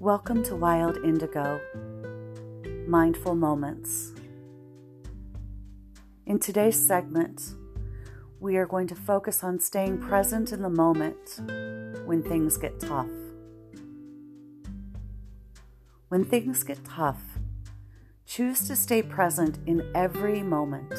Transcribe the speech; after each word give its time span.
Welcome 0.00 0.42
to 0.44 0.56
Wild 0.56 0.98
Indigo 0.98 1.58
Mindful 2.86 3.34
Moments. 3.34 4.12
In 6.26 6.38
today's 6.38 6.76
segment, 6.76 7.54
we 8.38 8.58
are 8.58 8.66
going 8.66 8.88
to 8.88 8.94
focus 8.94 9.42
on 9.42 9.58
staying 9.58 10.02
present 10.02 10.52
in 10.52 10.60
the 10.60 10.68
moment 10.68 11.40
when 12.04 12.22
things 12.22 12.58
get 12.58 12.78
tough. 12.78 13.08
When 16.08 16.24
things 16.24 16.62
get 16.62 16.84
tough, 16.84 17.22
choose 18.26 18.68
to 18.68 18.76
stay 18.76 19.02
present 19.02 19.60
in 19.64 19.90
every 19.94 20.42
moment. 20.42 20.92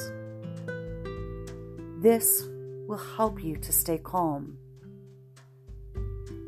This 2.02 2.48
will 2.88 2.98
help 3.16 3.44
you 3.44 3.58
to 3.58 3.72
stay 3.72 4.00
calm. 4.00 4.58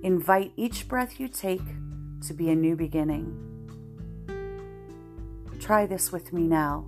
Invite 0.02 0.52
each 0.56 0.88
breath 0.88 1.20
you 1.20 1.28
take 1.28 1.62
to 2.28 2.34
be 2.34 2.50
a 2.50 2.56
new 2.56 2.76
beginning. 2.76 3.46
Try 5.60 5.86
this 5.86 6.12
with 6.12 6.34
me 6.34 6.48
now. 6.48 6.86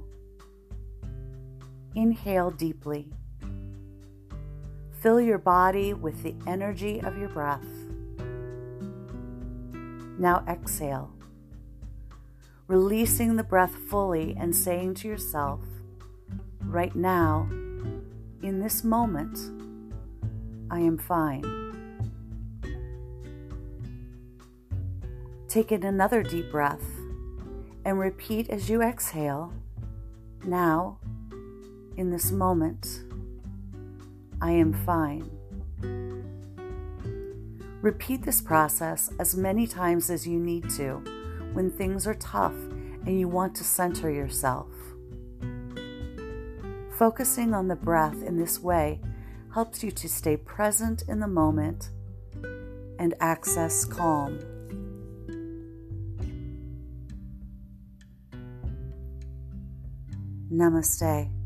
Inhale 1.96 2.52
deeply. 2.52 3.12
Fill 5.02 5.20
your 5.20 5.38
body 5.38 5.94
with 5.94 6.24
the 6.24 6.36
energy 6.48 7.00
of 7.00 7.18
your 7.18 7.30
breath. 7.30 7.66
Now 10.18 10.44
exhale, 10.48 11.12
releasing 12.68 13.36
the 13.36 13.44
breath 13.44 13.74
fully 13.90 14.36
and 14.40 14.56
saying 14.56 14.94
to 14.96 15.08
yourself, 15.08 15.62
right 16.62 16.96
now, 16.96 17.50
in 18.42 18.60
this 18.60 18.84
moment, 18.84 19.38
I 20.70 20.80
am 20.80 20.98
fine. 20.98 21.44
Take 25.52 25.74
in 25.74 25.84
another 25.84 26.24
deep 26.24 26.50
breath 26.50 26.86
and 27.84 28.00
repeat 28.00 28.50
as 28.50 28.70
you 28.70 28.82
exhale. 28.82 29.52
Now, 30.46 30.98
in 31.98 32.10
this 32.10 32.32
moment, 32.32 33.04
I 34.42 34.52
am 34.52 34.72
fine. 34.72 35.30
Repeat 37.82 38.24
this 38.24 38.40
process 38.40 39.10
as 39.20 39.36
many 39.36 39.68
times 39.68 40.10
as 40.10 40.26
you 40.26 40.40
need 40.40 40.70
to 40.78 41.04
when 41.52 41.70
things 41.70 42.08
are 42.08 42.14
tough 42.14 42.56
and 43.06 43.20
you 43.20 43.28
want 43.28 43.54
to 43.58 43.66
center 43.66 44.10
yourself. 44.10 44.70
Focusing 46.98 47.54
on 47.54 47.68
the 47.68 47.76
breath 47.76 48.24
in 48.24 48.38
this 48.38 48.62
way 48.62 49.02
helps 49.54 49.84
you 49.84 49.92
to 49.92 50.08
stay 50.08 50.38
present 50.38 51.04
in 51.10 51.20
the 51.20 51.28
moment 51.28 51.90
and 52.98 53.16
access 53.20 53.84
calm. 53.84 54.40
Namaste. 60.52 61.41